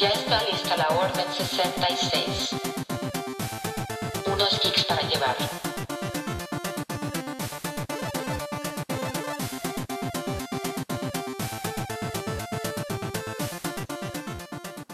[0.00, 2.52] Ya está lista la Orden 66.
[4.32, 5.36] Unos geeks para llevar.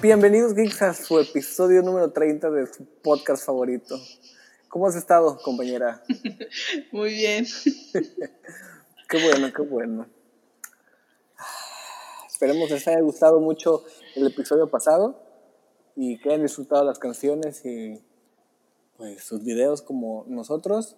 [0.03, 4.01] Bienvenidos geeks a su episodio número 30 de su podcast favorito.
[4.67, 6.03] ¿Cómo has estado, compañera?
[6.91, 7.47] Muy bien.
[9.09, 10.09] Qué bueno, qué bueno.
[12.29, 13.85] Esperemos les haya gustado mucho
[14.17, 15.17] el episodio pasado
[15.95, 18.03] y que hayan disfrutado las canciones y
[18.97, 20.97] pues sus videos como nosotros.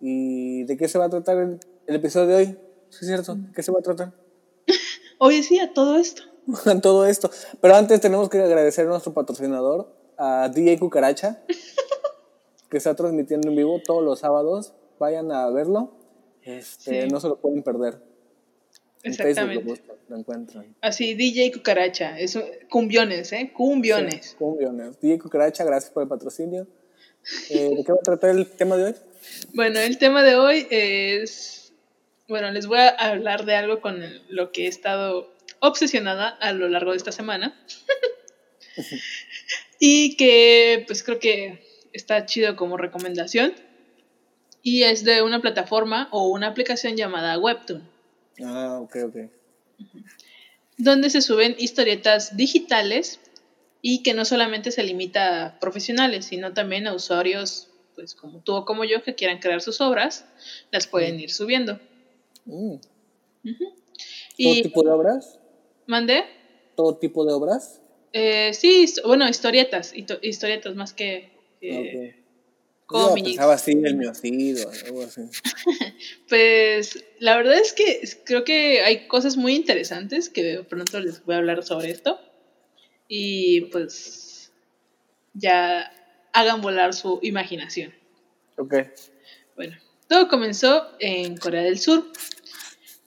[0.00, 2.46] ¿Y de qué se va a tratar el, el episodio de hoy?
[2.88, 3.34] ¿Sí es cierto?
[3.34, 4.12] ¿De qué se va a tratar?
[5.18, 6.22] Hoy sí, a todo esto.
[6.82, 7.30] Todo esto.
[7.60, 11.42] Pero antes tenemos que agradecer a nuestro patrocinador, a DJ Cucaracha,
[12.70, 14.74] que está transmitiendo en vivo todos los sábados.
[14.98, 15.92] Vayan a verlo.
[16.42, 17.08] Este, Sí.
[17.08, 18.02] No se lo pueden perder.
[19.02, 19.64] En Facebook Exactamente.
[19.64, 20.76] lo, buscan, lo encuentran.
[20.80, 22.18] Así, DJ Cucaracha.
[22.18, 23.50] Eso, cumbiones, ¿eh?
[23.54, 24.26] Cumbiones.
[24.26, 25.00] Sí, cumbiones.
[25.00, 26.66] DJ Cucaracha, gracias por el patrocinio.
[27.50, 28.94] Eh, ¿De qué va a tratar el tema de hoy?
[29.52, 31.74] Bueno, el tema de hoy es.
[32.28, 36.68] Bueno, les voy a hablar de algo con lo que he estado obsesionada a lo
[36.68, 37.54] largo de esta semana.
[39.78, 41.62] y que, pues creo que
[41.92, 43.52] está chido como recomendación.
[44.62, 47.88] Y es de una plataforma o una aplicación llamada Webtoon.
[48.42, 49.16] Ah, ok, ok.
[50.78, 53.20] donde se suben historietas digitales
[53.82, 58.54] y que no solamente se limita a profesionales, sino también a usuarios, pues como tú
[58.54, 60.24] o como yo, que quieran crear sus obras,
[60.70, 61.78] las pueden ir subiendo.
[62.44, 62.76] Mm.
[63.42, 63.64] ¿Todo
[64.36, 65.38] Y tipo de obras?
[65.86, 66.24] mandé,
[66.76, 67.80] ¿Todo tipo de obras?
[68.12, 71.30] eh, sí, bueno, historietas, historietas más que
[71.60, 72.19] que
[72.92, 73.28] Yo cómics.
[73.28, 75.22] pensaba así, el miocido, algo así.
[76.28, 81.34] Pues la verdad es que creo que hay cosas muy interesantes que pronto les voy
[81.34, 82.20] a hablar sobre esto.
[83.08, 84.52] Y pues
[85.34, 85.92] ya
[86.32, 87.92] hagan volar su imaginación.
[88.56, 88.74] Ok.
[89.56, 89.76] Bueno,
[90.08, 92.10] todo comenzó en Corea del Sur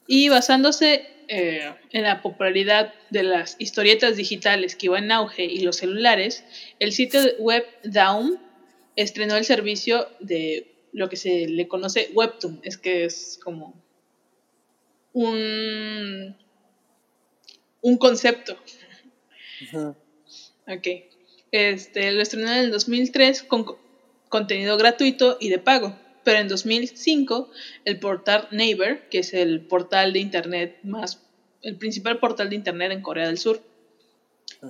[0.06, 5.60] y basándose eh, en la popularidad de las historietas digitales que iban en auge y
[5.60, 6.44] los celulares,
[6.78, 8.38] el sitio web Daum
[8.96, 13.74] estrenó el servicio de lo que se le conoce Webtoon, es que es como
[15.12, 16.36] un,
[17.82, 18.56] un concepto.
[20.66, 20.86] Ok.
[21.52, 23.78] Este, lo estrenó en el 2003 con co-
[24.28, 25.96] contenido gratuito y de pago.
[26.24, 27.50] Pero en 2005,
[27.84, 31.20] el portal Naver, que es el portal de internet más,
[31.62, 33.60] el principal portal de internet en Corea del Sur,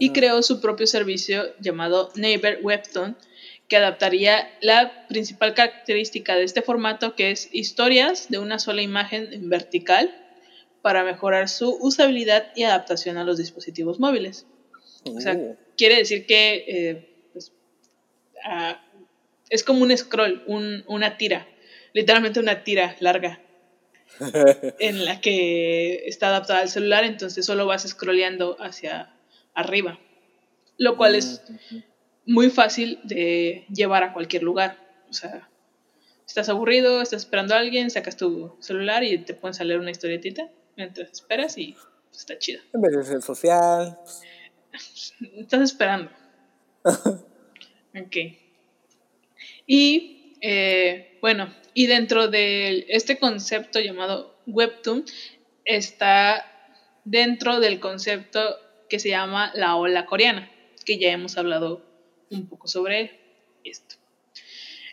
[0.00, 3.16] y creó su propio servicio llamado Naver Webtoon,
[3.69, 9.32] que adaptaría la principal característica de este formato, que es historias de una sola imagen
[9.32, 10.10] en vertical,
[10.82, 14.47] para mejorar su usabilidad y adaptación a los dispositivos móviles.
[15.04, 15.56] O sea, Uh.
[15.76, 17.02] quiere decir que eh,
[17.32, 17.52] pues,
[18.44, 18.78] ah,
[19.48, 21.46] es como un scroll, un- una tira,
[21.94, 23.41] literalmente una tira larga
[24.78, 29.08] en la que está adaptada al celular, entonces solo vas scrolleando hacia
[29.54, 29.98] arriba,
[30.76, 31.82] lo cual es Ujú.
[32.26, 34.78] Muy fácil de llevar a cualquier lugar.
[35.08, 35.48] O sea,
[36.26, 40.50] estás aburrido, estás esperando a alguien, sacas tu celular y te a leer una historietita
[40.76, 42.62] mientras esperas y pues, está chido.
[42.72, 43.98] En vez de ser social.
[45.36, 46.10] Estás esperando.
[46.84, 48.16] ok.
[49.66, 55.04] Y eh, bueno, y dentro de este concepto llamado Webtoon
[55.64, 56.44] está
[57.04, 58.40] dentro del concepto
[58.88, 60.50] que se llama la ola coreana,
[60.84, 61.82] que ya hemos hablado
[62.30, 63.18] un poco sobre
[63.64, 63.96] esto.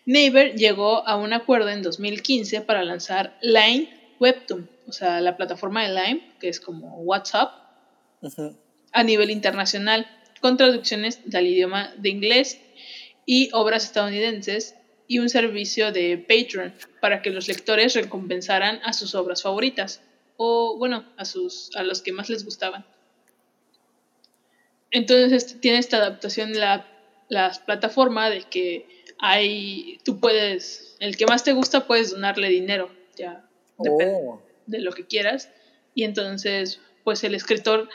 [0.06, 5.84] Naver llegó a un acuerdo en 2015 para lanzar Line Webtoon, o sea, la plataforma
[5.84, 7.52] de Line, que es como WhatsApp,
[8.92, 10.08] a nivel internacional,
[10.42, 12.60] con traducciones del idioma de inglés
[13.26, 14.76] y obras estadounidenses,
[15.08, 20.02] y un servicio de Patreon para que los lectores recompensaran a sus obras favoritas,
[20.38, 22.86] o bueno, a, sus, a los que más les gustaban.
[24.90, 26.88] Entonces tiene esta adaptación la,
[27.32, 28.86] la plataforma de que
[29.18, 33.48] hay, tú puedes, el que más te gusta puedes donarle dinero, ya
[33.80, 34.42] depende Oh.
[34.68, 35.50] de lo que quieras.
[35.96, 37.88] Y entonces, pues el escritor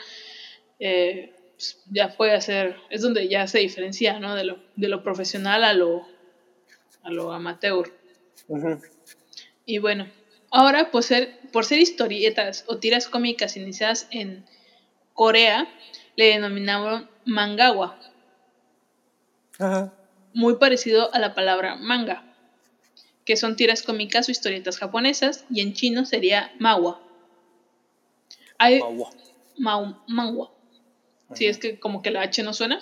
[0.79, 4.33] eh, pues, ya puede hacer, es donde ya se diferencia, ¿no?
[4.33, 6.07] De lo, de lo profesional a lo,
[7.03, 7.93] a lo amateur.
[9.67, 10.07] Y bueno,
[10.49, 14.45] ahora por ser, por ser historietas o tiras cómicas iniciadas en
[15.13, 15.67] Corea,
[16.15, 17.99] le denominaron mangawa,
[19.59, 19.91] Ajá.
[20.33, 22.23] muy parecido a la palabra manga,
[23.25, 27.01] que son tiras cómicas o historietas japonesas, y en chino sería mawa.
[28.59, 29.09] Hay, Agua.
[29.57, 30.51] Mau- Manhwa.
[31.33, 32.79] Si es que como que la H no suena.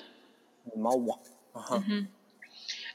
[1.53, 1.75] Ajá.
[1.77, 2.07] Ujú.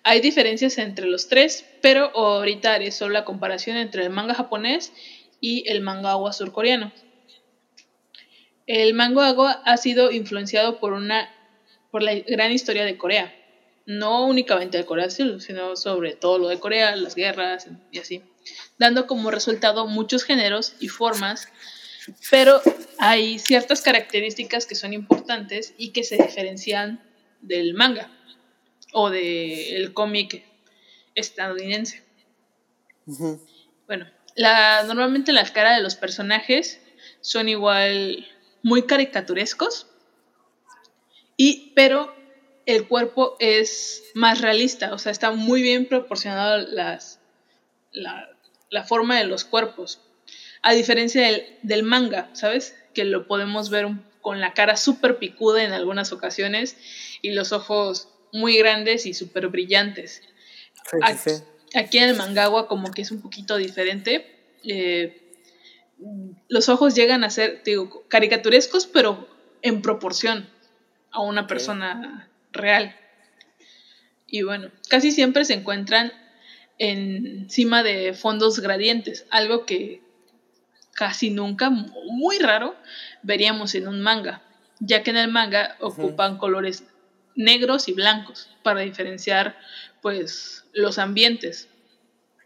[0.03, 4.93] Hay diferencias entre los tres, pero ahorita haré solo la comparación entre el manga japonés
[5.41, 6.93] y el mangawa surcoreano.
[8.67, 11.29] El mangawa ha sido influenciado por una
[11.91, 13.35] por la gran historia de Corea,
[13.87, 17.99] no únicamente de Corea del Sur, sino sobre todo lo de Corea, las guerras y
[17.99, 18.23] así,
[18.79, 21.49] dando como resultado muchos géneros y formas,
[22.31, 22.61] pero
[22.99, 27.03] hay ciertas características que son importantes y que se diferencian
[27.41, 28.11] del manga
[28.93, 30.45] o del cómic
[31.15, 32.03] estadounidense.
[33.87, 34.07] Bueno,
[34.37, 36.81] la, normalmente las caras de los personajes
[37.21, 38.27] son igual
[38.63, 39.87] muy caricaturescos,
[41.37, 42.15] y, pero
[42.67, 47.21] el cuerpo es más realista, o sea, está muy bien proporcionado las,
[47.93, 48.29] la,
[48.71, 50.01] la forma de los cuerpos.
[50.63, 52.77] A diferencia del, del manga, ¿sabes?
[52.95, 53.89] Que lo podemos ver
[54.21, 56.77] con la cara súper picuda en algunas ocasiones
[57.23, 60.23] y los ojos muy grandes y súper brillantes.
[60.91, 61.31] Sí, Aquí, sí,
[61.75, 64.37] aquí en el mangawa como que es un poquito diferente.
[64.65, 65.35] Eh,
[66.49, 69.29] los ojos llegan a ser, digo, caricaturescos, pero
[69.63, 70.49] en proporción
[71.11, 72.95] a una persona real.
[74.27, 76.13] Y bueno, casi siempre se encuentran
[76.79, 80.01] encima de fondos gradientes, algo que
[80.95, 82.77] casi nunca, muy raro,
[83.23, 84.43] veríamos en un manga,
[84.79, 86.85] ya que en el manga ocupan colores
[87.35, 89.57] negros y blancos para diferenciar
[90.03, 91.69] pues los ambientes.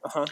[0.03, 0.25] Ajá.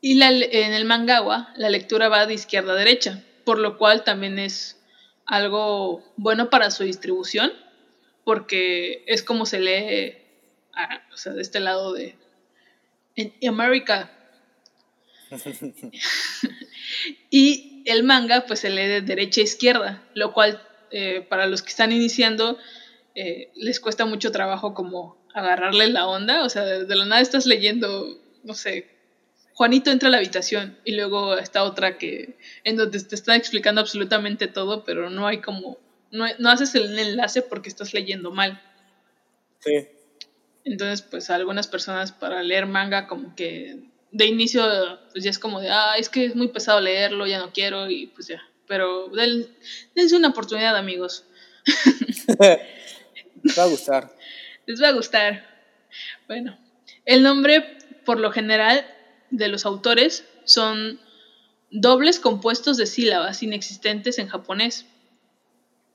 [0.00, 4.04] Y la- en el mangawa la lectura va de izquierda a derecha, por lo cual
[4.04, 4.78] también es
[5.26, 7.52] algo bueno para su distribución,
[8.24, 10.16] porque es como se lee
[10.74, 12.16] ah, o sea, de este lado de
[13.16, 14.10] en América.
[17.30, 21.62] y el manga pues se lee de derecha a izquierda, lo cual eh, para los
[21.62, 22.58] que están iniciando
[23.14, 27.20] eh, les cuesta mucho trabajo como agarrarle la onda, o sea, de, de la nada
[27.20, 28.94] estás leyendo, no sé,
[29.54, 33.80] Juanito entra a la habitación y luego está otra que en donde te están explicando
[33.80, 35.78] absolutamente todo, pero no hay como,
[36.14, 38.60] no, no haces el enlace porque estás leyendo mal.
[39.60, 39.88] Sí.
[40.64, 43.82] Entonces, pues a algunas personas para leer manga como que
[44.12, 44.64] de inicio
[45.12, 47.90] pues ya es como de, ah, es que es muy pesado leerlo, ya no quiero
[47.90, 48.40] y pues ya.
[48.66, 49.46] Pero den-
[49.94, 51.24] dense una oportunidad, amigos.
[52.38, 54.14] Te va a gustar.
[54.66, 55.44] Les va a gustar.
[56.26, 56.56] Bueno,
[57.04, 58.86] el nombre, por lo general,
[59.30, 60.98] de los autores son
[61.70, 64.86] dobles compuestos de sílabas inexistentes en japonés.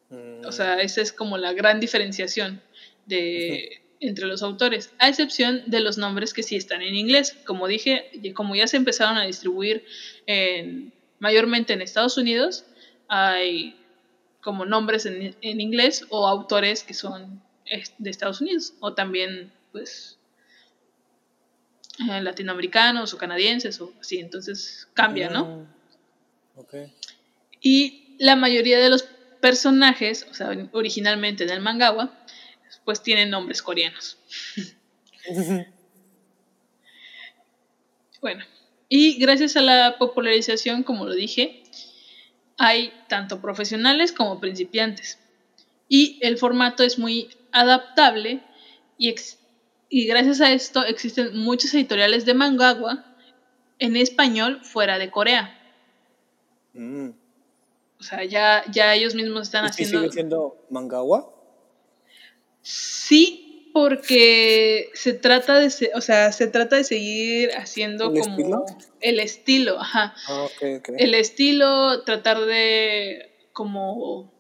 [0.09, 2.61] Mm, O sea, esa es como la gran diferenciación
[3.05, 7.35] de, entre los autores, a excepción de los nombres que sí están en inglés.
[7.45, 9.83] Como dije, como ya se empezaron a distribuir
[10.25, 12.65] en- mayormente en Estados Unidos,
[13.07, 13.75] hay
[14.41, 19.51] como nombres en, en inglés o autores que son es- de Estados Unidos o también
[19.71, 20.17] pues
[22.09, 25.45] eh, latinoamericanos o canadienses o así, entonces cambia, ¿no?
[25.45, 26.61] mm.
[27.61, 29.03] Y la mayoría de los
[29.41, 32.09] personajes, o sea, originalmente en el mangawa,
[32.85, 34.17] pues tienen nombres coreanos.
[38.21, 38.43] Bueno,
[38.89, 41.51] y gracias a la popularización, como lo dije,
[42.57, 45.19] hay tanto profesionales como principiantes.
[45.89, 48.41] Y el formato es muy adaptable
[48.97, 49.39] y, ex-
[49.89, 52.99] y gracias a esto existen muchos editoriales de mangawa
[53.79, 55.51] en español fuera de Corea.
[56.73, 57.09] Mm.
[57.99, 59.99] O sea, ya, ya ellos mismos están ¿Y haciendo...
[59.99, 61.33] sigue siendo mangawa?
[62.61, 68.37] Sí, porque se trata de, se- o sea, se trata de seguir haciendo ¿El como
[68.37, 68.65] estilo?
[69.01, 70.13] el estilo, ajá.
[70.27, 70.89] Ah, ok, ok.
[70.97, 74.31] El estilo, tratar de como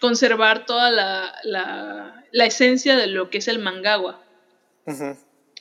[0.00, 4.22] conservar toda la, la, la esencia de lo que es el mangawa.
[4.86, 5.16] Ujú.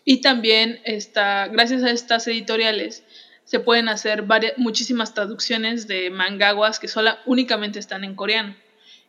[0.06, 3.04] Y también está, gracias a estas editoriales,
[3.48, 8.56] se pueden hacer varias, muchísimas traducciones de mangawas que sola, únicamente están en coreano.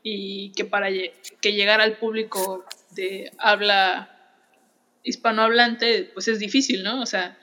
[0.05, 4.15] Y que para que llegar al público de habla
[5.03, 7.03] hispanohablante, pues es difícil, ¿no?
[7.03, 7.37] O sea,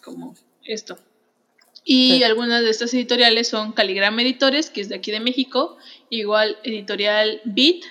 [0.00, 0.96] como esto.
[1.84, 2.22] Y Sí.
[2.22, 5.76] algunas de estas editoriales son Caligrama Editores, que es de aquí de México,
[6.08, 7.82] igual Editorial Beat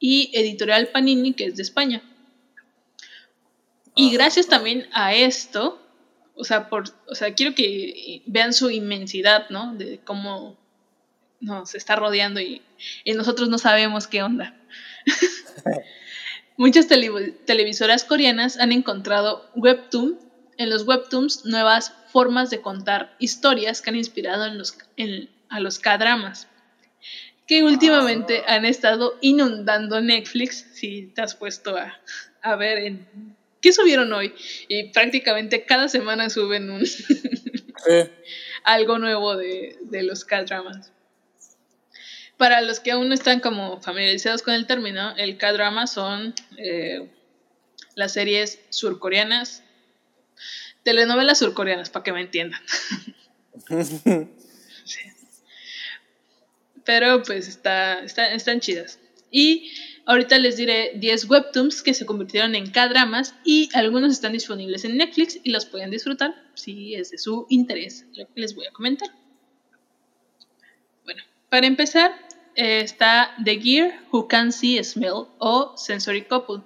[0.00, 2.02] y Editorial Panini, que es de España.
[3.94, 5.79] Y gracias también a esto,
[6.40, 9.74] o sea, por, o sea, quiero que vean su inmensidad, ¿no?
[9.74, 10.58] De cómo
[11.40, 12.62] nos está rodeando y,
[13.04, 14.54] y nosotros no sabemos qué onda.
[16.56, 20.18] Muchas tele- televisoras coreanas han encontrado webtoon,
[20.58, 25.60] en los webtoons nuevas formas de contar historias que han inspirado en los, en- a
[25.60, 26.48] los K-dramas.
[27.46, 31.98] que últimamente han estado inundando Netflix, si te has puesto a,
[32.42, 34.34] a ver en, qué subieron hoy.
[34.68, 36.84] Y prácticamente cada semana suben un
[38.64, 40.92] algo nuevo de, de los K-dramas.
[42.36, 47.06] Para los que aún no están como familiarizados con el término, el K-drama son eh,
[47.96, 49.62] las series surcoreanas,
[50.82, 52.60] telenovelas surcoreanas, para que me entiendan.
[54.84, 55.00] Sí.
[56.84, 58.98] Pero pues está, está- están chidas.
[59.30, 59.70] Y
[60.10, 64.96] ahorita les diré 10 webtoons que se convirtieron en K-dramas y algunos están disponibles en
[64.96, 68.72] Netflix y los pueden disfrutar si es de su interés lo que les voy a
[68.72, 69.08] comentar.
[71.04, 72.10] Bueno, para empezar
[72.56, 76.62] eh, está The Gear Who Can See Smell o Sensory Couple.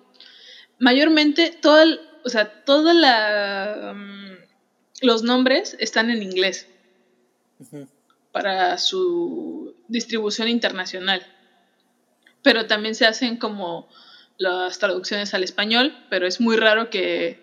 [0.78, 6.66] Mayormente todo el- o sea, toda la mm, los nombres están en inglés
[8.32, 11.20] para su distribución internacional.
[12.44, 13.88] Pero también se hacen como
[14.36, 17.42] las traducciones al español, pero es muy raro que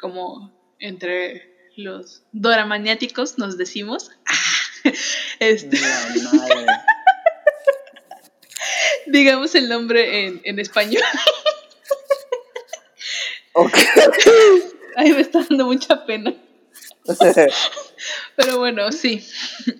[0.00, 4.10] como entre los doramaniáticos nos decimos
[5.38, 6.66] este, La madre.
[9.06, 11.02] digamos el nombre en, en español.
[13.54, 13.76] Ok.
[14.94, 16.32] Ay, me está dando mucha pena.
[18.36, 19.26] Pero bueno, sí,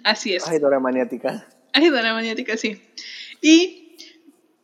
[0.02, 0.48] así es.
[0.48, 1.46] Ay, Dora maniática.
[1.72, 2.82] Ay, Dora Maniática, sí.
[3.40, 3.87] Y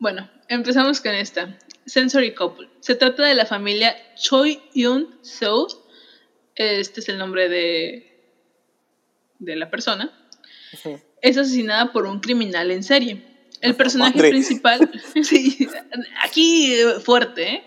[0.05, 1.57] bueno, empezamos con esta.
[1.87, 2.69] Sensory Couple.
[2.81, 5.67] Se trata de la familia Choi Yun Seo.
[6.57, 8.23] Este es el nombre de,
[9.39, 10.13] de la persona.
[11.23, 13.23] Es asesinada por un criminal en serie.
[13.63, 14.29] El personaje Madre.
[14.29, 14.91] principal.
[15.23, 15.67] sí,
[16.23, 17.65] aquí eh, fuerte, ¿eh?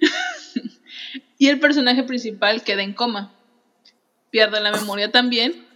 [1.38, 3.34] y el personaje principal queda en coma.
[4.30, 5.66] Pierde la memoria también,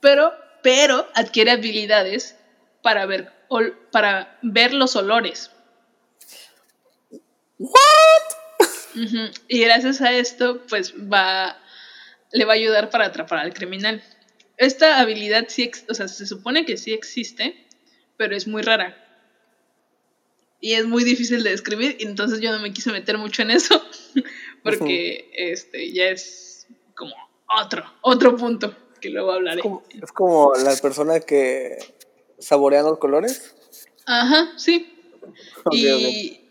[0.00, 0.32] pero,
[0.62, 2.36] pero adquiere habilidades
[2.82, 5.50] para ver, ol- para ver los olores.
[7.58, 11.58] Ujú, Y gracias a esto, pues va,
[12.32, 14.02] le va a ayudar para atrapar al criminal.
[14.56, 17.66] Esta habilidad sí, o sea, se supone que sí existe,
[18.16, 19.02] pero es muy rara.
[20.60, 23.50] Y es muy difícil de describir, y entonces yo no me quise meter mucho en
[23.50, 23.82] eso,
[24.62, 27.14] porque este ya es como
[27.62, 29.58] otro, otro punto que luego hablaré.
[29.58, 31.76] Es como, es como las personas que
[32.38, 33.54] saborean los colores.
[34.06, 34.92] Ajá, sí.
[35.72, 36.45] Y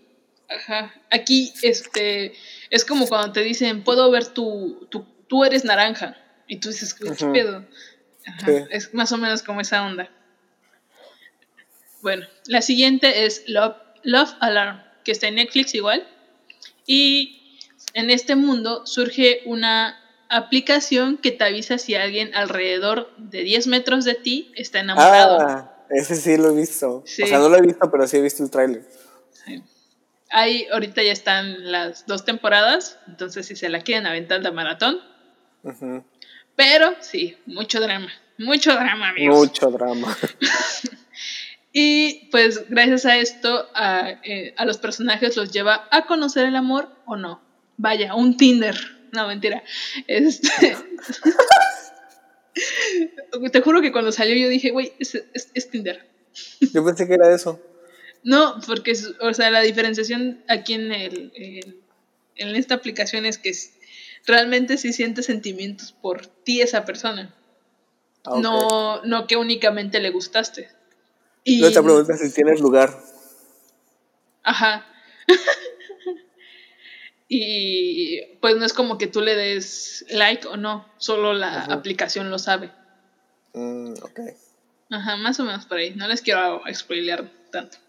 [0.49, 2.33] ajá, aquí este
[2.69, 6.17] es como cuando te dicen, puedo ver tu, tu tú eres naranja.
[6.47, 7.65] Y tú dices, ¿qué pedo?
[8.27, 8.53] Ajá, Sí.
[8.71, 10.09] Es más o menos como esa onda.
[12.01, 16.07] Bueno, la siguiente es Love, Love Alarm, que está en Netflix igual.
[16.87, 17.59] Y
[17.93, 19.99] en este mundo surge una
[20.29, 25.39] aplicación que te avisa si alguien alrededor de 10 metros de ti está enamorado.
[25.39, 27.03] Ah, ese sí lo he visto.
[27.05, 27.23] Sí.
[27.23, 28.83] O sea, no lo he visto, pero sí he visto el tráiler.
[30.31, 34.99] Ahí ahorita ya están las dos temporadas, entonces si se la quieren aventar de maratón.
[36.55, 39.37] Pero sí, mucho drama, mucho drama, amigos.
[39.37, 40.15] Mucho drama.
[41.77, 46.55] Y pues gracias a esto, a, eh, a los personajes los lleva a conocer el
[46.55, 47.41] amor o no.
[47.75, 48.77] Vaya, un Tinder.
[49.11, 49.61] No, mentira.
[50.07, 50.77] Este...
[53.51, 56.07] Te juro que cuando salió yo dije, güey, es, es- es Tinder.
[56.73, 57.59] Yo pensé que era eso.
[58.25, 61.75] No, porque, o sea, la diferenciación aquí en, el, en,
[62.35, 63.53] en esta aplicación es que
[64.25, 67.35] realmente sí sientes sentimientos por ti esa persona.
[68.25, 70.69] Ah, no, no que únicamente le gustaste.
[71.43, 72.99] Y, Yo te pregunto si tienes lugar.
[74.41, 74.87] Ajá.
[77.29, 81.73] y pues no es como que tú le des like o no, solo la Ajá.
[81.75, 82.71] aplicación lo sabe.
[83.53, 84.19] Mm, ok.
[84.89, 85.93] Ajá, más o menos por ahí.
[85.93, 87.84] No les quiero spoilear tanto.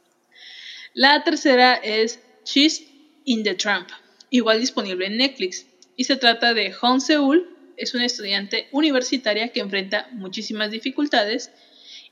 [0.97, 2.83] La tercera es She's
[3.27, 3.91] in the Tramp,
[4.31, 5.67] igual disponible en Netflix.
[5.95, 11.51] Y se trata de Hong Seul, es una estudiante universitaria que enfrenta muchísimas dificultades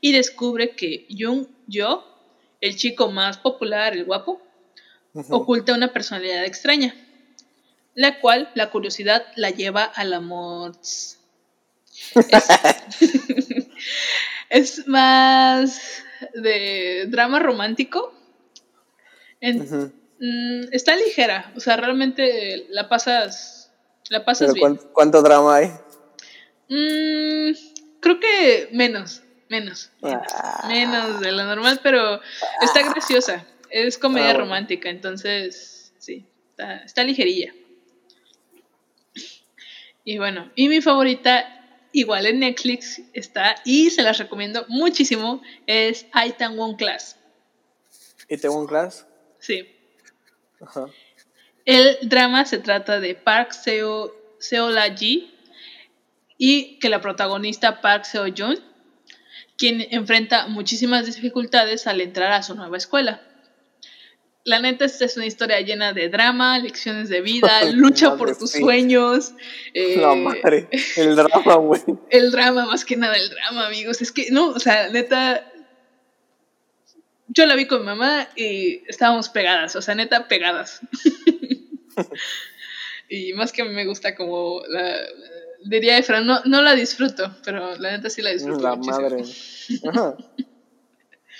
[0.01, 2.05] y descubre que Jung Jo,
[2.61, 4.39] el chico más popular, el guapo,
[5.31, 6.93] oculta una personalidad extraña,
[7.95, 10.77] la cual la curiosidad la lleva al amor.
[10.79, 11.17] Es,
[14.51, 15.81] es más
[16.35, 18.14] de drama romántico.
[19.45, 23.71] En- mm, está ligera, o sea, realmente la pasas,
[24.09, 24.75] la pasas Pero bien.
[24.77, 25.67] ¿cuán- ¿cuánto drama hay?
[26.69, 27.55] Mm,
[27.99, 30.65] creo que menos, menos, menos, Ah.
[30.67, 32.19] menos de lo normal, pero
[32.61, 33.45] está graciosa.
[33.69, 34.45] Es comedia Ah, bueno.
[34.45, 37.53] romántica, entonces sí, está, está ligerilla.
[40.03, 41.45] Y bueno, y mi favorita,
[41.91, 47.17] igual en Netflix está, y se las recomiendo muchísimo, es Aitan One Class.
[48.29, 49.05] Itaewon Class.
[49.45, 49.67] Sí.
[50.59, 50.87] Ajá.
[51.65, 55.31] El drama se trata de Park Seo, Seola Ji
[56.37, 58.59] y que la protagonista Park Seo Jun,
[59.57, 63.21] quien enfrenta muchísimas dificultades al entrar a su nueva escuela.
[64.43, 68.51] La neta, esta es una historia llena de drama, lecciones de vida, lucha por tus
[68.51, 69.33] sueños.
[69.73, 70.69] eh, La madre.
[70.97, 71.81] El drama, güey.
[72.11, 74.01] el drama, más que nada el drama, amigos.
[74.01, 75.51] Es que, no, o sea, neta.
[77.35, 80.79] Yo la vi con mi mamá y estábamos pegadas, o sea, neta, pegadas.
[83.09, 84.95] y más que me gusta como la.
[85.65, 88.63] Diría Efra, no, no la disfruto, pero la neta sí la disfruto.
[88.63, 89.01] La muchísimo.
[89.01, 89.23] madre.
[89.89, 90.17] Ajá.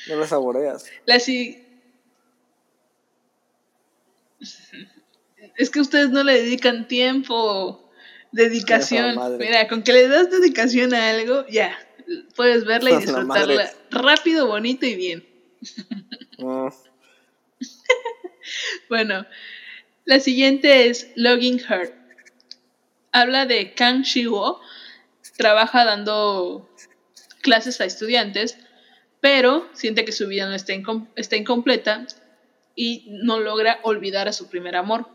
[0.07, 0.85] No la saboreas.
[1.07, 1.65] La sí.
[5.57, 7.89] Es que ustedes no le dedican tiempo,
[8.31, 9.17] dedicación.
[9.39, 11.75] Mira, con que le das dedicación a algo, ya.
[12.35, 15.34] Puedes verla y La disfrutarla rápido, bonito y bien.
[16.38, 16.67] Mm.
[18.89, 19.25] Bueno,
[20.05, 21.95] la siguiente es Logging Her.
[23.12, 24.62] Habla de Kang Shiwo.
[25.38, 26.69] Trabaja dando
[27.41, 28.57] clases a estudiantes,
[29.19, 32.05] pero siente que su vida no está, incom- está incompleta
[32.75, 35.10] y no logra olvidar a su primer amor.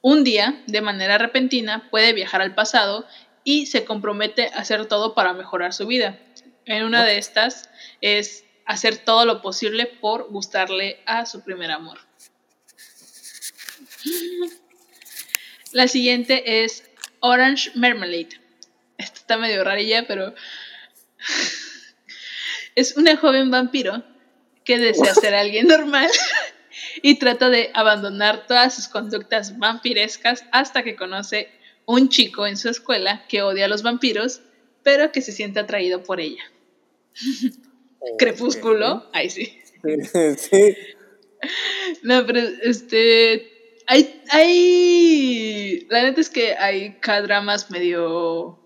[0.00, 3.06] Un día, de manera repentina, puede viajar al pasado
[3.42, 6.18] y se compromete a hacer todo para mejorar su vida.
[6.64, 7.68] En una de estas
[8.00, 11.98] es hacer todo lo posible por gustarle a su primer amor.
[15.72, 16.84] La siguiente es
[17.20, 18.40] Orange Marmalade.
[18.96, 20.34] Esta está medio rarilla, pero
[22.74, 24.04] es una joven vampiro
[24.64, 26.08] que desea ser alguien normal
[27.02, 31.50] y trata de abandonar todas sus conductas vampirescas hasta que conoce
[31.86, 34.40] un chico en su escuela que odia a los vampiros,
[34.82, 36.42] pero que se siente atraído por ella.
[38.18, 39.58] Crepúsculo, ahí sí.
[40.38, 40.76] Sí.
[42.02, 43.50] No, pero este.
[43.86, 44.22] Hay.
[44.30, 48.58] hay la neta es que hay dramas medio.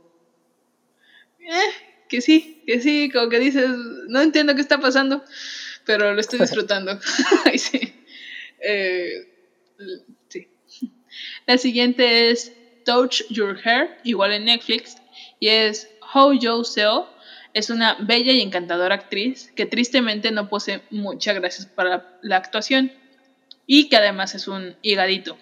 [1.40, 1.72] Eh,
[2.08, 3.68] que sí, que sí, como que dices,
[4.08, 5.24] no entiendo qué está pasando,
[5.84, 6.98] pero lo estoy disfrutando.
[7.44, 7.94] Ay, sí.
[8.60, 9.28] Eh,
[10.28, 10.48] sí.
[11.46, 12.52] La siguiente es
[12.84, 14.96] Touch Your Hair, igual en Netflix,
[15.40, 17.08] y es Ho Jo Seo.
[17.58, 22.92] Es una bella y encantadora actriz que tristemente no posee muchas gracias para la actuación
[23.66, 25.36] y que además es un higadito.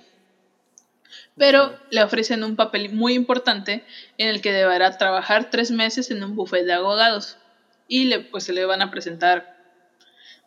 [1.37, 3.85] Pero le ofrecen un papel muy importante
[4.17, 7.37] en el que deberá trabajar tres meses en un buffet de abogados
[7.87, 9.55] y le, pues se le van a presentar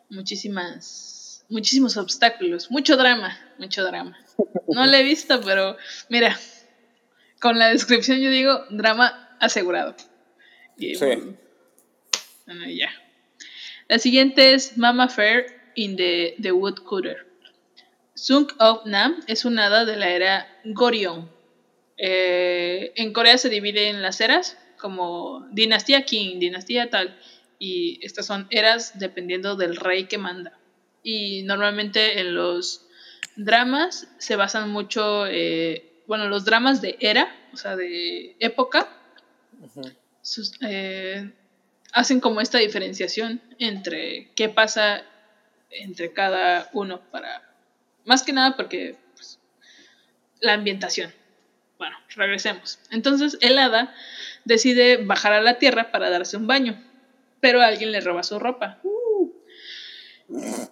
[0.08, 4.18] muchísimas, muchísimos obstáculos, mucho drama, mucho drama.
[4.66, 5.76] No la he visto, pero
[6.08, 6.36] mira,
[7.40, 9.94] con la descripción yo digo drama asegurado.
[10.76, 11.06] Y, Sí.
[12.50, 12.90] Bueno, ya.
[13.88, 17.16] La siguiente es Mama Fair in the, the Woodcutter.
[18.14, 21.28] Sung Ok Nam es una hada de la era Goryeo.
[21.96, 27.16] Eh, en Corea se divide en las eras, como dinastía King, dinastía tal,
[27.60, 30.58] y estas son eras dependiendo del rey que manda.
[31.04, 32.84] Y normalmente en los
[33.36, 38.88] dramas se basan mucho, eh, bueno, los dramas de era, o sea, de época,
[40.22, 41.30] sus- eh,
[41.92, 45.02] hacen como esta diferenciación entre qué pasa
[45.70, 47.42] entre cada uno para
[48.04, 49.38] más que nada porque pues,
[50.40, 51.12] la ambientación.
[51.78, 52.78] Bueno regresemos.
[52.90, 53.94] Entonces el hada
[54.44, 56.82] decide bajar a la tierra para darse un baño
[57.40, 58.80] pero alguien le roba su ropa.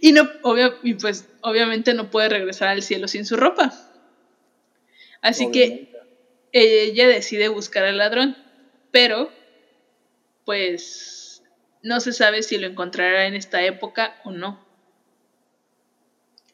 [0.00, 3.72] Y no obvia- y pues obviamente no puede regresar al cielo sin su ropa.
[5.22, 5.90] Así que
[6.52, 8.36] ella decide buscar al ladrón,
[8.90, 9.30] pero
[10.48, 11.42] pues
[11.82, 14.58] no se sabe si lo encontrará en esta época o no.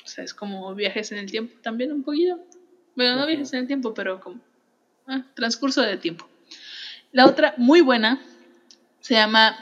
[0.05, 2.41] O sea, es como viajes en el tiempo también un poquito.
[2.97, 4.41] Bueno, no viajes en el tiempo, pero como
[5.07, 6.29] ah, transcurso de tiempo.
[7.13, 8.21] La otra, muy buena,
[9.01, 9.55] se llama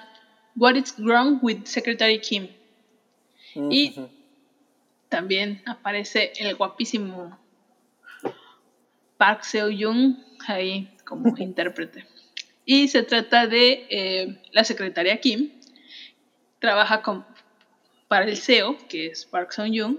[0.56, 2.48] What is Wrong with Secretary Kim.
[3.54, 4.08] y- Ujú.
[5.10, 7.38] También aparece el guapísimo
[9.18, 10.14] Park Seo Young
[10.48, 12.06] ahí como intérprete.
[12.64, 15.50] Y se trata de eh, la secretaria Kim,
[16.60, 17.26] trabaja con,
[18.06, 19.98] para el CEO, que es Park Young,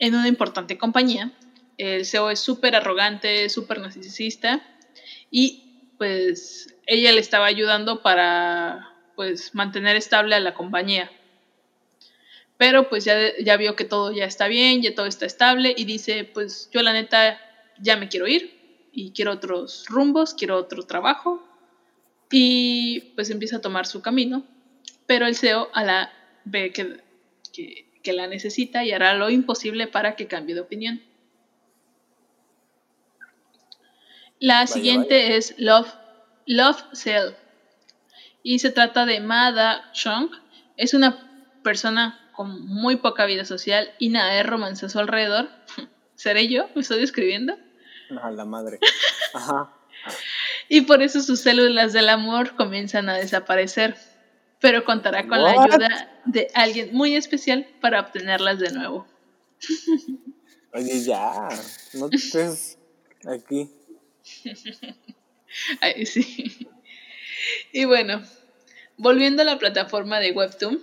[0.00, 1.32] en una importante compañía.
[1.78, 4.62] El CEO es súper arrogante, súper narcisista
[5.30, 11.10] y pues ella le estaba ayudando para pues mantener estable a la compañía.
[12.56, 15.84] Pero pues ya, ya vio que todo ya está bien, ya todo está estable y
[15.84, 17.40] dice, pues yo la neta
[17.78, 21.49] ya me quiero ir y quiero otros rumbos, quiero otro trabajo
[22.30, 24.44] y pues empieza a tomar su camino.
[25.06, 26.12] Pero el CEO a la
[26.44, 27.00] ve que,
[27.52, 31.02] que, que la necesita y hará lo imposible para que cambie de opinión.
[34.38, 35.92] La siguiente es Love,
[36.46, 37.34] Love Cell.
[38.42, 40.30] Y se trata de Mada Chong.
[40.78, 45.50] Es una persona con muy poca vida social y nada de romance a su alrededor.
[46.14, 46.68] ¿Seré yo?
[46.74, 47.54] ¿Me estoy describiendo?
[48.22, 48.78] A la madre.
[49.34, 49.74] Ajá.
[50.72, 53.96] Y por eso sus células del amor comienzan a desaparecer.
[54.60, 59.04] Pero contará con la ayuda de alguien muy especial para obtenerlas de nuevo.
[60.72, 61.48] Oye, ya.
[61.94, 62.78] No te estés
[63.26, 63.68] aquí.
[65.80, 66.68] Ay, sí.
[67.72, 68.22] Y bueno,
[68.96, 70.80] volviendo a la plataforma de Webtoon,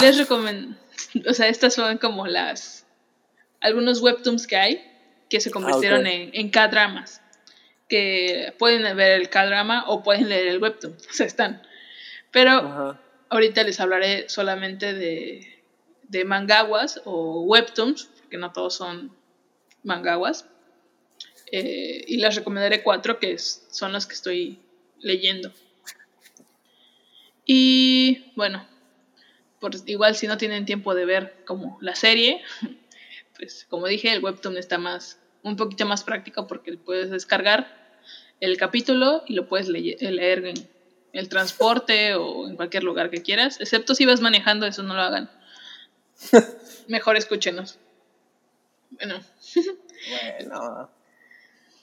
[0.00, 0.76] les recomiendo,
[1.28, 2.86] o sea, estas son como las,
[3.60, 4.92] algunos Webtoons que hay
[5.28, 7.21] que se convirtieron en, en K-dramas,
[7.92, 11.60] que pueden ver el K-drama o pueden leer el Webtoon, o sea, están.
[12.30, 15.62] Pero ahorita les hablaré solamente de,
[16.04, 19.14] de mangawas o Webtoons, porque no todos son
[19.82, 20.46] mangawas.
[21.50, 24.58] Eh, y les recomendaré cuatro que son las que estoy
[24.98, 25.52] leyendo.
[27.44, 28.66] Y bueno,
[29.60, 32.40] por, igual si no tienen tiempo de ver como la serie,
[33.36, 37.81] pues como dije, el webtoon está más, un poquito más práctico porque puedes descargar
[38.42, 40.68] el capítulo y lo puedes leer en
[41.12, 45.00] el transporte o en cualquier lugar que quieras, excepto si vas manejando, eso no lo
[45.00, 45.30] hagan.
[46.88, 47.78] Mejor escúchenos.
[48.90, 49.20] Bueno.
[50.40, 50.90] Bueno.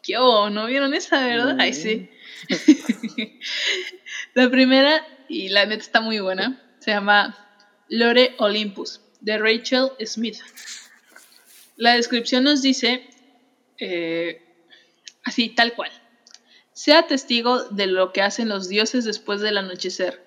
[0.04, 1.56] ¿Qué ¿No vieron esa, verdad?
[1.60, 2.10] Ay, sí.
[4.34, 7.38] la primera, y la neta está muy buena, se llama
[7.88, 10.40] Lore Olympus, de Rachel Smith.
[11.78, 13.10] La descripción nos dice,
[13.78, 14.42] eh,
[15.24, 15.92] así, tal cual.
[16.80, 20.24] Sea testigo de lo que hacen los dioses después del anochecer.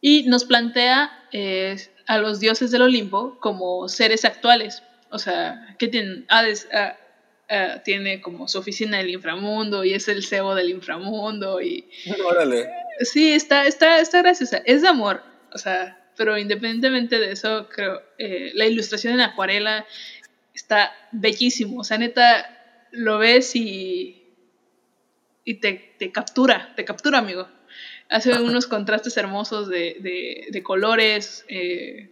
[0.00, 4.84] Y nos plantea eh, a los dioses del Olimpo como seres actuales.
[5.10, 10.24] O sea, que tienen Hades, ah, tiene como su oficina del inframundo y es el
[10.24, 11.90] CEO del inframundo y...
[12.24, 12.68] Órale.
[13.00, 14.62] Sí, está, está, está graciosa.
[14.64, 19.86] Es de amor, o sea, pero independientemente de eso, creo, eh, la ilustración en acuarela
[20.54, 21.80] está bellísimo.
[21.80, 24.22] O sea, neta, lo ves y,
[25.46, 27.48] y te, te captura, te captura, amigo.
[28.10, 31.44] Hace unos contrastes hermosos de, de, de colores.
[31.48, 32.10] Eh,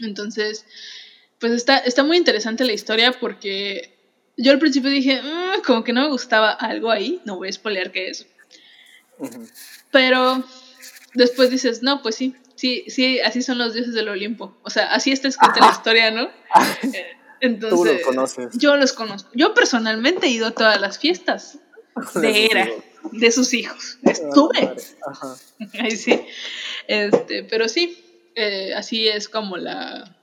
[0.00, 0.66] entonces,
[1.40, 3.96] pues está, está muy interesante la historia porque
[4.36, 7.52] yo al principio dije, mm, como que no me gustaba algo ahí, no voy a
[7.52, 8.26] spoilear qué es.
[9.90, 10.44] Pero
[11.14, 14.54] después dices, no, pues sí, sí, sí, así son los dioses del Olimpo.
[14.62, 16.30] O sea, así está escrita la historia, ¿no?
[17.40, 18.58] Entonces, Tú los conoces.
[18.58, 19.30] Yo los conozco.
[19.32, 21.60] Yo personalmente he ido a todas las fiestas
[22.14, 22.68] de Era,
[23.12, 23.98] de sus hijos.
[24.02, 24.76] Estuve.
[25.06, 25.36] Ajá.
[25.80, 26.20] Ahí sí.
[26.86, 28.04] Este, pero sí,
[28.34, 30.16] eh, así es como la,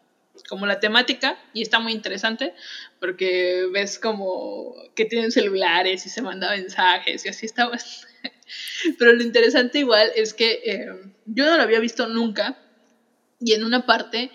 [0.48, 2.54] como la temática y está muy interesante
[3.00, 7.72] porque ves como que tienen celulares y se mandan mensajes y así está.
[9.00, 10.88] Pero lo interesante igual es que eh,
[11.26, 12.60] yo no lo había visto nunca
[13.40, 14.32] y en una parte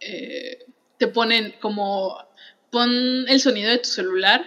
[0.00, 0.66] eh,
[0.98, 2.18] te ponen como
[2.70, 4.44] pon el sonido de tu celular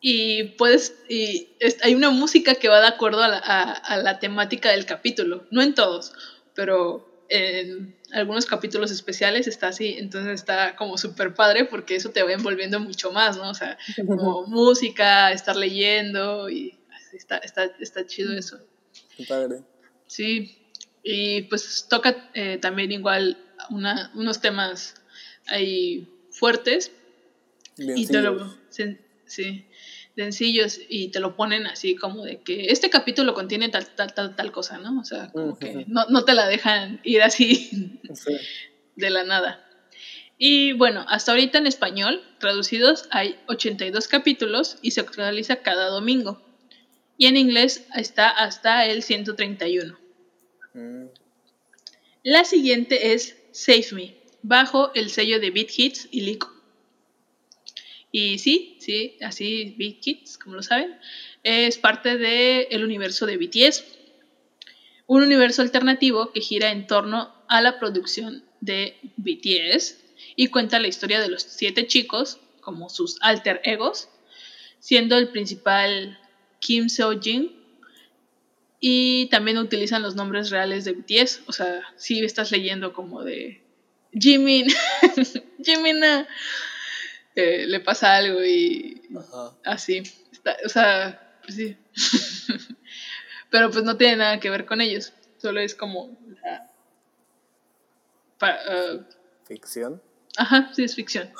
[0.00, 1.48] y puedes y
[1.82, 5.62] hay una música que va de acuerdo a la, a la temática del capítulo, no
[5.62, 6.12] en todos,
[6.54, 12.22] pero en algunos capítulos especiales está así, entonces está como súper padre porque eso te
[12.22, 13.50] va envolviendo mucho más, ¿no?
[13.50, 16.78] O sea, como música, estar leyendo y
[17.12, 18.58] está, está, está chido eso.
[19.16, 19.62] Qué padre.
[20.06, 20.58] Sí,
[21.02, 23.36] y pues toca eh, también igual
[23.70, 24.94] una, unos temas
[25.46, 26.92] ahí fuertes.
[27.76, 29.66] Bien y te lo, sí,
[30.18, 34.34] sencillos y te lo ponen así como de que este capítulo contiene tal, tal, tal,
[34.34, 34.98] tal cosa, ¿no?
[35.00, 38.32] O sea, como que no, no, te la dejan ir así Sí.
[38.96, 39.64] de la nada.
[40.36, 46.42] Y bueno, hasta ahorita en español, traducidos, hay 82 capítulos y se actualiza cada domingo.
[47.16, 49.96] Y en inglés está hasta el 131.
[50.74, 51.04] Mm.
[52.24, 56.57] La siguiente es Save Me, bajo el sello de Beat Hits y Lico.
[58.10, 60.98] Y sí, sí, así Big Kids, como lo saben,
[61.42, 63.84] es parte del universo de BTS,
[65.06, 69.96] un universo alternativo que gira en torno a la producción de BTS
[70.36, 74.08] y cuenta la historia de los siete chicos como sus alter egos,
[74.80, 76.18] siendo el principal
[76.60, 77.52] Kim Seo-jin
[78.80, 83.62] y también utilizan los nombres reales de BTS, o sea, si estás leyendo como de
[84.12, 84.68] Jimin,
[85.64, 86.28] Jimina
[87.66, 89.52] le pasa algo y Ajá.
[89.64, 89.98] así.
[90.32, 91.76] Está, o sea, pues sí.
[93.50, 95.12] Pero pues no tiene nada que ver con ellos.
[95.38, 96.70] Solo es como la,
[98.48, 99.00] eh,
[99.46, 100.02] Ficción.
[100.36, 101.30] Ajá, sí, es ficción.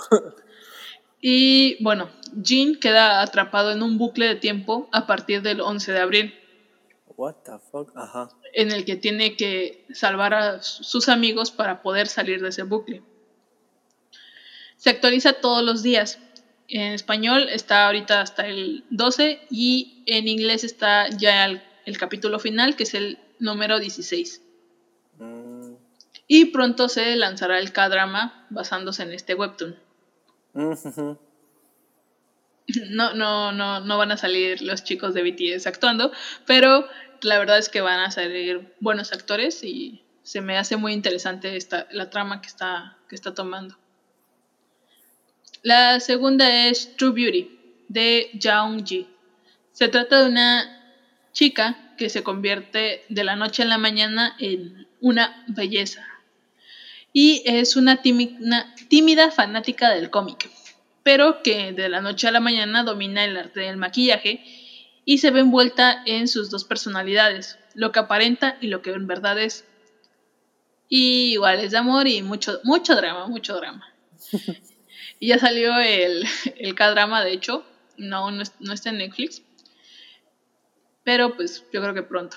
[1.21, 2.11] y bueno,
[2.43, 6.35] Jean queda atrapado en un bucle de tiempo a partir del 11 de abril,
[7.17, 7.91] What the fuck?
[7.97, 8.31] Ajá.
[8.53, 12.63] en el que tiene que salvar a su- sus amigos para poder salir de ese
[12.63, 13.03] bucle.
[14.79, 16.19] Se actualiza todos los días.
[16.69, 22.39] En español está ahorita hasta el 12 y en inglés está ya el, el capítulo
[22.39, 24.41] final, que es el número 16.
[25.19, 25.75] Mm,
[26.29, 29.77] Y pronto se lanzará el K-drama basándose en este webtoon.
[30.55, 31.19] mm, ujú.
[32.91, 36.13] No, no, no, no van a salir los chicos de BTS actuando,
[36.47, 36.87] pero
[37.23, 41.57] la verdad es que van a salir buenos actores y se me hace muy interesante
[41.57, 43.79] esta, la trama que está, que está tomando.
[45.63, 47.51] La segunda es True Beauty,
[47.89, 49.07] de Jaung Ji.
[49.73, 50.83] Se trata de una
[51.33, 56.07] chica que se convierte de la noche a la mañana en una belleza.
[57.13, 60.51] Y es una tími- una tímida fanática del cómic
[61.09, 64.45] pero que de la noche a la mañana domina el arte del maquillaje
[65.07, 69.07] y se ve envuelta en sus dos personalidades, lo que aparenta y lo que en
[69.07, 69.65] verdad es.
[70.91, 73.91] Y igual es de amor y mucho, mucho drama, mucho drama.
[75.21, 76.25] y ya salió el,
[76.59, 77.65] el K-drama, de hecho,
[77.97, 79.43] no, no, no está en Netflix,
[81.05, 82.37] pero pues yo creo que pronto.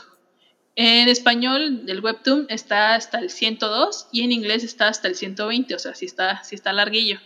[0.75, 5.75] En español, del webtoon está hasta el 102 y en inglés está hasta el 120,
[5.75, 7.19] o sea, sí está, sí está larguillo.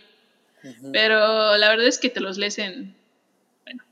[0.64, 0.90] Ujú.
[0.92, 2.96] Pero la verdad es que te los lees en,
[3.64, 3.84] bueno,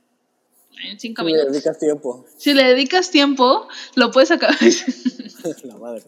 [0.83, 1.53] en cinco Sí, le minutos.
[1.53, 2.27] dedicas tiempo.
[2.37, 4.57] Si le dedicas tiempo, lo puedes acabar.
[5.62, 6.03] la madre.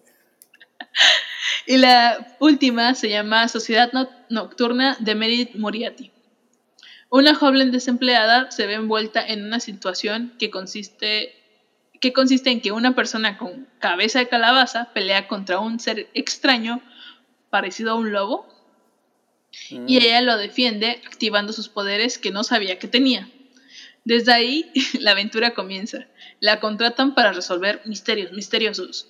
[1.66, 6.11] Y la última se llama Sociedad No- Nocturna de Meredith Moriarty.
[7.11, 11.35] Una joven desempleada se ve envuelta en una situación que consiste,
[12.00, 16.83] que consiste en que una persona con cabeza de calabaza pelea contra un ser extraño
[17.50, 18.46] parecido a un lobo
[19.70, 19.88] y Mm.
[19.88, 23.31] ella lo defiende activando sus poderes que no sabía que tenía.
[24.05, 26.07] Desde ahí la aventura comienza.
[26.40, 29.09] La contratan para resolver misterios misteriosos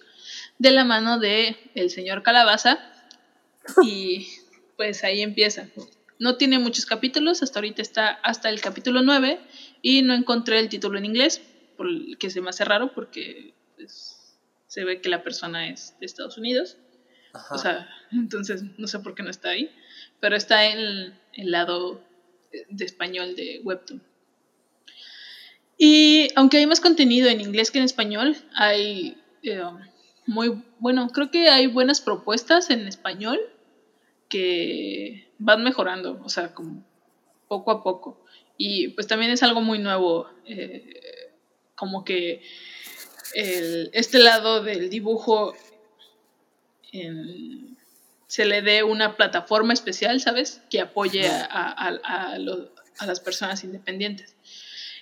[0.59, 2.79] de la mano de el señor Calabaza
[3.83, 4.29] y
[4.77, 5.69] pues ahí empieza.
[6.19, 9.39] No tiene muchos capítulos, hasta ahorita está hasta el capítulo 9
[9.83, 11.43] y no encontré el título en inglés,
[11.77, 15.95] por el que se me hace raro porque pues, se ve que la persona es
[16.01, 16.79] de Estados Unidos.
[17.35, 17.55] Ajá.
[17.55, 19.71] O sea, entonces no sé por qué no está ahí.
[20.21, 22.03] Pero está en el, el lado
[22.71, 24.03] de español de Webtoon.
[25.79, 29.63] Y aunque hay más contenido en inglés que en español, hay eh,
[30.27, 33.39] muy bueno, creo que hay buenas propuestas en español
[34.29, 36.85] que van mejorando, o sea, como
[37.49, 38.25] poco a poco.
[38.59, 41.01] Y pues también es algo muy nuevo, eh,
[41.77, 42.43] como que
[43.35, 45.55] el- este lado del dibujo
[46.93, 47.77] en-
[48.27, 50.63] se le dé una plataforma especial, ¿sabes?
[50.71, 54.36] Que apoye a, a- a- a lo- a las personas independientes.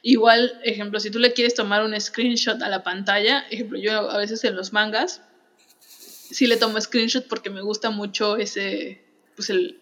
[0.06, 4.18] Igual, ejemplo, si tú le quieres tomar un screenshot a la pantalla, ejemplo, yo a
[4.18, 5.22] veces en los mangas,
[6.30, 9.02] sí le tomo screenshot porque me gusta mucho ese,
[9.34, 9.80] pues el,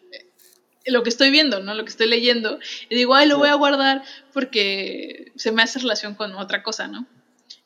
[0.86, 1.74] lo que estoy viendo, ¿no?
[1.74, 2.60] Lo que estoy leyendo.
[2.88, 6.86] Y digo, ay, lo voy a guardar porque se me hace relación con otra cosa,
[6.86, 7.04] ¿no?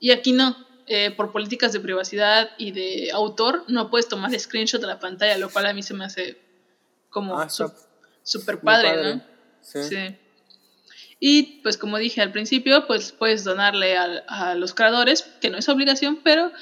[0.00, 0.56] Y aquí no.
[0.86, 5.36] eh, por políticas de privacidad y de autor, no puedes tomar screenshot de la pantalla,
[5.36, 6.38] lo cual a mí se me hace
[7.10, 9.14] como Ah, súper padre, padre.
[9.16, 9.22] ¿no?
[9.60, 9.82] Sí.
[9.82, 10.16] Sí.
[11.18, 15.58] Y pues como dije al principio, pues puedes donarle a, a los creadores, que no
[15.58, 16.52] es obligación, pero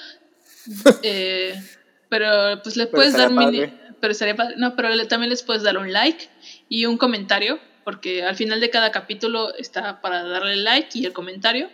[1.03, 1.61] eh,
[2.09, 4.55] pero pues le puedes dar mini- pero estaría padre.
[4.57, 6.29] no, pero le- también les puedes dar un like
[6.69, 11.13] y un comentario, porque al final de cada capítulo está para darle like y el
[11.13, 11.69] comentario.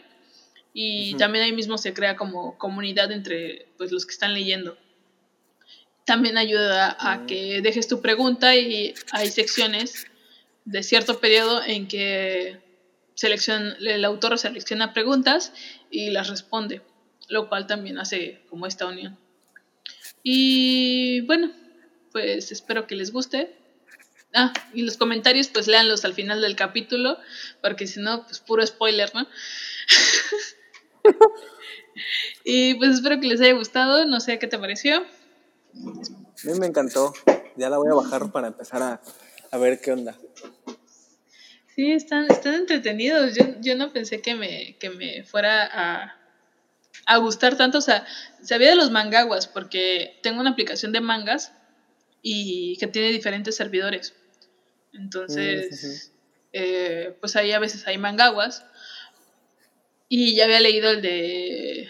[0.72, 1.18] Y Ujú.
[1.18, 4.78] también ahí mismo se crea como comunidad entre pues los que están leyendo.
[6.06, 10.06] También ayuda a que dejes tu pregunta y hay secciones
[10.64, 12.58] de cierto periodo en que
[13.20, 15.52] seleccion- el autor selecciona preguntas
[15.90, 16.82] y las responde,
[17.28, 19.18] lo cual también hace como esta unión.
[20.22, 21.50] Y bueno,
[22.12, 23.56] pues espero que les guste.
[24.32, 27.18] Ah, y los comentarios pues léanlos al final del capítulo,
[27.62, 29.26] porque si no, pues puro spoiler, ¿no?
[32.44, 34.98] y pues espero que les haya gustado, no sé qué te pareció.
[34.98, 37.12] A mí me encantó.
[37.56, 39.00] Ya la voy a bajar para empezar a,
[39.50, 40.16] a ver qué onda.
[41.80, 43.34] Sí, están, están entretenidos.
[43.34, 46.14] Yo, yo no pensé que me, que me fuera a,
[47.06, 47.78] a gustar tanto.
[47.78, 48.04] O sea,
[48.42, 51.54] sabía de los mangaguas porque tengo una aplicación de mangas
[52.20, 54.12] y que tiene diferentes servidores.
[54.92, 56.12] Entonces,
[56.52, 58.62] eh, pues ahí a veces hay mangaguas.
[60.10, 61.88] Y ya había leído el de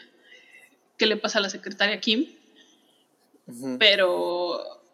[0.98, 2.28] ¿Qué le pasa a la secretaria Kim?
[3.80, 4.84] Pero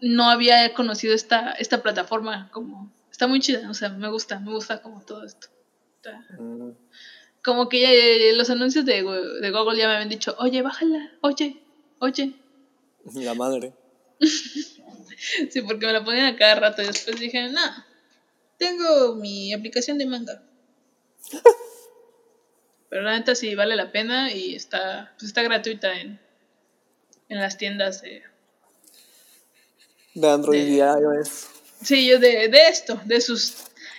[0.00, 2.50] no había conocido esta, esta plataforma.
[2.50, 5.48] Como, está muy chida, o sea, me gusta, me gusta como todo esto.
[5.96, 6.72] Está- Mm,
[7.42, 11.62] como que ya, los anuncios de, de Google ya me habían dicho, oye, bájala, oye,
[11.98, 12.34] oye.
[13.14, 13.72] La madre.
[15.50, 17.60] Sí, porque me la ponían a cada rato y después dije, no,
[18.58, 20.42] tengo mi aplicación de manga.
[22.90, 26.20] Pero la neta sí vale la pena y está, pues está gratuita en,
[27.30, 28.22] en las tiendas de...
[30.14, 31.48] De Android De- y iOS.
[31.82, 33.54] Sí, yo de, de esto, de sus,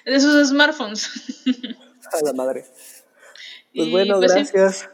[0.05, 1.09] de sus smartphones.
[2.11, 2.65] A la madre.
[3.75, 4.39] Pues Y, bueno, pues, sí.
[4.53, 4.89] gracias.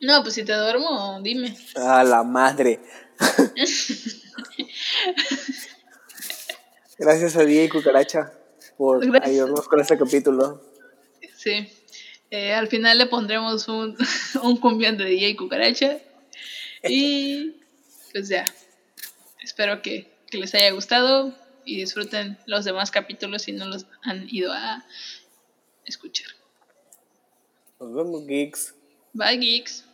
[0.00, 1.56] No, pues si te duermo, dime.
[1.76, 2.80] A la madre.
[6.98, 8.32] gracias a Día y Cucaracha
[8.76, 9.30] por Gracias.
[9.30, 10.62] ayudarnos con este capítulo.
[11.36, 11.68] Sí.
[12.30, 13.96] Eh, al final le pondremos un,
[14.42, 15.98] un cumbión de DJ Cucaracha.
[16.84, 17.56] Y
[18.12, 18.46] pues ya.
[19.42, 21.34] Espero que, que les haya gustado
[21.68, 24.84] y disfruten los demás capítulos si no los han ido a
[25.84, 26.28] escuchar.
[27.78, 28.74] Nos vemos, geeks.
[29.12, 29.84] Bye, geeks.